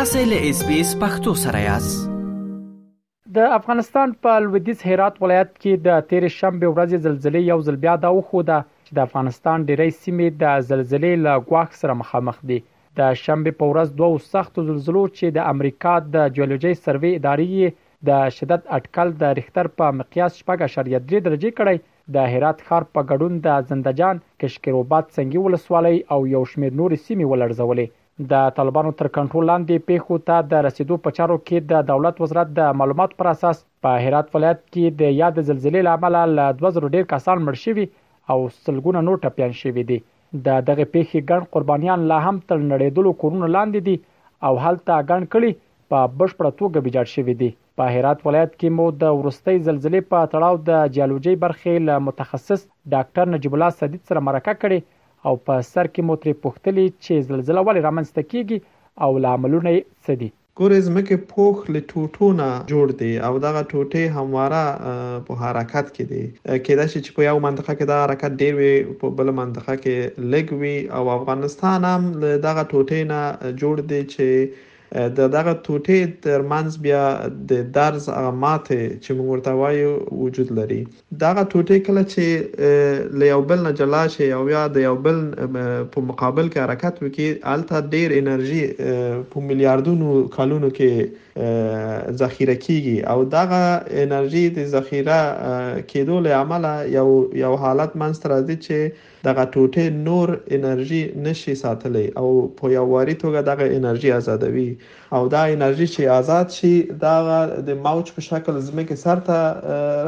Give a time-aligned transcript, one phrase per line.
[0.00, 2.04] تاسو له اس بي اس پختو سره یاست
[3.38, 7.96] د افغانستان په لویدیز هرات ولایت کې د 13 شنبه ورځ زلزلې یو زل بیا
[8.04, 12.58] دا وخوده چې د افغانستان ډیری سیمې د زلزلې له ګواښ سره مخامخ دي
[13.02, 17.76] د شنبه په ورځ دوه سخت زلزلو چې د امریکا د جیولوژي سروې ادارې
[18.12, 21.86] د شدت اټکل د ریختر په مقیاس 6.3 درجه کړی
[22.18, 27.32] د هرات خار په ګډون د زندجان کشکروبات څنګه ولسوالۍ او یو شمیر نور سیمې
[27.32, 32.18] ولړزولې د طالبانو تر کنټرول لاندې پیښو ته د رسیدو په چارو کې د دولت
[32.24, 36.88] وزارت د معلومات پر اساس په هرات ولایت کې د یاد زلزلې لامل له 2000
[36.96, 37.86] ډیر کسان مړ شوي
[38.34, 39.98] او سلګونه نور ټپيان شوي دي
[40.34, 43.96] د دغه پیښې ګڼ قربانيان لا هم تر نړیدلو کورونو لاندې دي
[44.48, 45.60] او هلته ګڼ کړي
[45.92, 47.50] په بشپړه توګه بجاړ شوي دي
[47.80, 52.68] په هرات ولایت کې مو د ورستۍ زلزلې په تړاو د جیولوژي برخې له متخصص
[52.94, 54.88] ډاکټر نجیب الله صدیق سره مرکه کړې
[55.28, 58.58] او په سر کې مو ترې پوښتلې چې زلزلہ ولې رامنځته کیږي
[59.06, 59.72] او لاملونه
[60.04, 64.64] څه دي ګورې زمکه پوخ له ټوټونه جوړ دی او دغه ټوټې همواره
[65.26, 66.24] په حرکت کې دي
[66.66, 68.72] کېدا چې په یو منطقه کې دا حرکت ډیر وي
[69.02, 69.96] په بل منطقه کې
[70.32, 72.02] لګ وي او افغانستان هم
[72.48, 73.20] دغه ټوټې نه
[73.64, 74.26] جوړ دی چې
[75.18, 77.02] د دغه ټوټې ترمنځ بیا
[77.50, 78.04] د درز
[78.42, 80.80] ماته چې موږ ورته وایو وجود لري
[81.24, 82.24] دغه ټوټې کله چې
[83.18, 85.18] له یو بل نه جلا شي او یا د یو بل
[85.92, 88.62] په مقابل کې حرکت وکړي الته ډیر انرژي
[89.30, 93.62] په میلیارډونو کالونو کې ذخیره کیږي او دغه
[94.06, 95.20] انرژي د ذخیره
[95.92, 97.08] کېدو له امله یو
[97.44, 98.78] یو حالت منځ راځي چې
[99.28, 102.28] دغه ټوټې نور انرژي نشي ساتلی او
[102.60, 104.64] په یو واري توګه دغه انرژي آزادوي
[105.18, 107.14] او دا انرژي چې آزاد شي دا
[107.68, 109.38] د موج په شکل زمکه سرته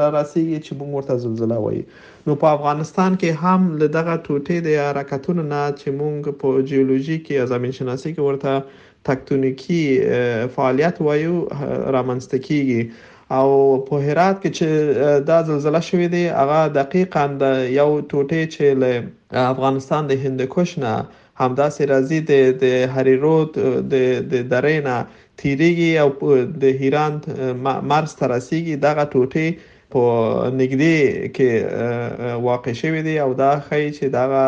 [0.01, 1.83] را رسیږي چې موږ ورته زلزلہ وایي
[2.29, 7.17] نو په افغانستان کې هم له دغه ټوټې د حرکتونو نه چې موږ په جیولوژي
[7.27, 9.81] کې زمين شناسي کې ورته تکتونیکی
[10.57, 12.83] فعالیت وایو رامنځته کیږي
[13.37, 13.49] او
[13.89, 14.67] په هرات کې چې
[15.29, 17.43] دا زلزلہ شوې دی هغه دقیقا د
[17.79, 18.91] یو ټوټې چې له
[19.53, 20.93] افغانستان د هندکوش نه
[21.43, 22.33] همداسې راځي د
[22.63, 23.51] د هری رود
[23.93, 23.95] د
[24.31, 24.97] د درینا
[25.41, 26.09] تیریږي او
[26.63, 27.13] د هیران
[27.91, 29.47] مرز ته رسیږي دغه ټوټې
[29.93, 30.01] په
[30.59, 30.95] نګدي
[31.35, 31.51] کې
[32.49, 34.43] واقع شوې دي او دا خی چې دغه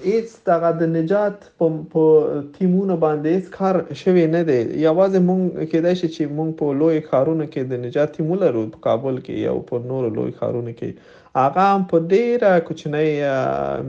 [0.00, 5.94] هیڅ دغه د نجات په تیمونو باندې هیڅ کار شوی نه دی یوازې مونږ کېدای
[6.00, 9.60] شي چې مونږ په لوی کارونو کې د نجات تیمو لرو په کابل کې او
[9.70, 13.10] په نورو لوی کارونو کې هغه هم په ډیره کوچنۍ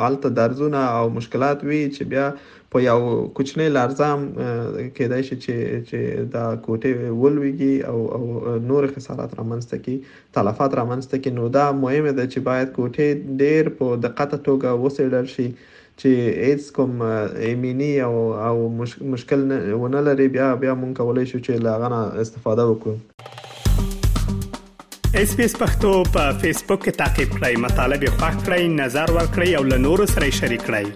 [0.07, 2.27] الته درزونه او مشکلات وي چې بیا
[2.73, 2.99] په یو
[3.37, 4.25] کوچنی لرزه هم
[4.97, 8.23] کېدای شي چې چې دا کوټې ولويږي او او
[8.67, 9.95] نور خسارات رامنځته کی
[10.37, 13.09] تلفات رامنځته کی نو دا مهمه ده چې باید کوټې
[13.43, 16.95] ډیر په دقت توګه وسیړل شي چې ایدز کوم
[17.49, 18.55] ایمینی او او
[19.17, 19.45] مشکل
[19.83, 22.97] ونه لري بیا بیا مونږ کولای شو چې لاغه استفاده وکړو
[25.23, 29.07] اس پی اس پختو په فیسبوک کې تا کې پلی مطلب یو فاک کړئ نظر
[29.19, 30.89] ور کړئ او له نورو سره شریک کړئ